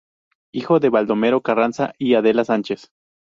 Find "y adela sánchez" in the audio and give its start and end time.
1.99-2.89